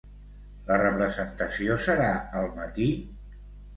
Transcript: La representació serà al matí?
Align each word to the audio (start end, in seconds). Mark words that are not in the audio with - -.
La 0.69 0.77
representació 0.83 1.77
serà 1.89 2.09
al 2.41 2.51
matí? 2.59 2.89